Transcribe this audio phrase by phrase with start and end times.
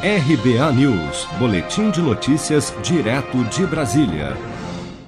[0.00, 4.36] RBA News, Boletim de Notícias, direto de Brasília.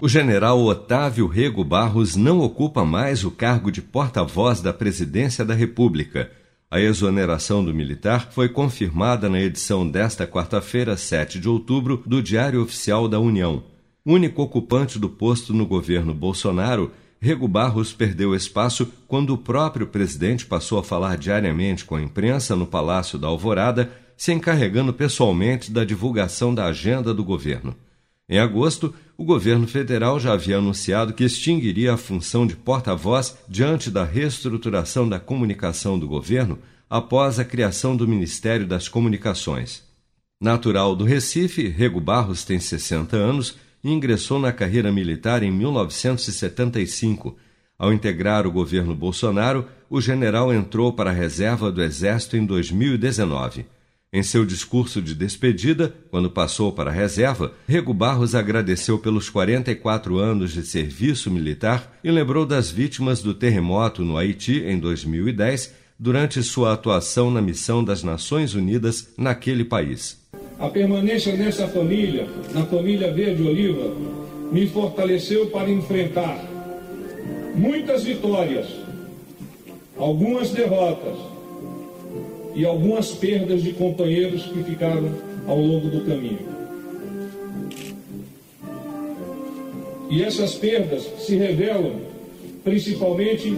[0.01, 5.55] O general Otávio Rego Barros não ocupa mais o cargo de porta-voz da Presidência da
[5.55, 6.33] República.
[6.69, 12.61] A exoneração do militar foi confirmada na edição desta quarta-feira, 7 de outubro, do Diário
[12.61, 13.63] Oficial da União.
[14.05, 20.47] Único ocupante do posto no governo Bolsonaro, Rego Barros perdeu espaço quando o próprio presidente
[20.47, 23.89] passou a falar diariamente com a imprensa no Palácio da Alvorada
[24.21, 27.75] se encarregando pessoalmente da divulgação da agenda do governo.
[28.29, 33.91] Em agosto, o governo federal já havia anunciado que extinguiria a função de porta-voz diante
[33.91, 36.59] da reestruturação da comunicação do governo
[36.91, 39.83] após a criação do Ministério das Comunicações.
[40.39, 47.39] Natural do Recife, Rego Barros tem 60 anos e ingressou na carreira militar em 1975.
[47.79, 53.65] Ao integrar o governo Bolsonaro, o general entrou para a reserva do Exército em 2019.
[54.13, 60.19] Em seu discurso de despedida, quando passou para a reserva, Rego Barros agradeceu pelos 44
[60.19, 66.43] anos de serviço militar e lembrou das vítimas do terremoto no Haiti em 2010, durante
[66.43, 70.19] sua atuação na missão das Nações Unidas naquele país.
[70.59, 73.95] A permanência nessa família, na família Verde Oliva,
[74.51, 76.37] me fortaleceu para enfrentar
[77.55, 78.67] muitas vitórias,
[79.97, 81.40] algumas derrotas
[82.55, 85.11] e algumas perdas de companheiros que ficaram
[85.47, 86.51] ao longo do caminho.
[90.11, 91.93] E essas perdas se revelam
[92.65, 93.57] principalmente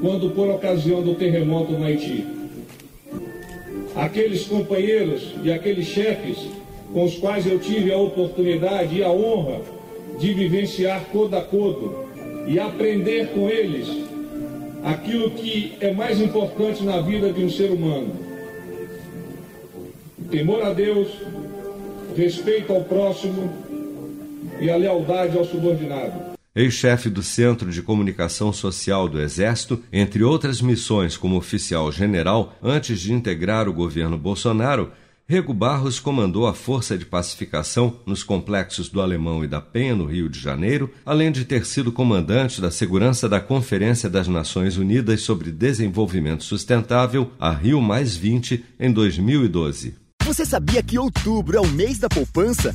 [0.00, 2.24] quando, por ocasião do terremoto no Haiti,
[3.94, 6.38] aqueles companheiros e aqueles chefes
[6.92, 9.60] com os quais eu tive a oportunidade e a honra
[10.18, 12.04] de vivenciar codo a codo
[12.46, 13.88] e aprender com eles
[14.84, 18.14] aquilo que é mais importante na vida de um ser humano:
[20.30, 21.08] temor a Deus,
[22.16, 23.52] respeito ao próximo
[24.60, 26.34] e a lealdade ao subordinado.
[26.54, 33.00] Ex-chefe do Centro de Comunicação Social do Exército, entre outras missões como oficial general, antes
[33.00, 34.92] de integrar o governo Bolsonaro,
[35.26, 40.04] Rego Barros comandou a Força de Pacificação nos complexos do Alemão e da Penha, no
[40.04, 45.22] Rio de Janeiro, além de ter sido comandante da segurança da Conferência das Nações Unidas
[45.22, 49.94] sobre Desenvolvimento Sustentável, a Rio Mais 20, em 2012.
[50.24, 52.74] Você sabia que outubro é o mês da poupança?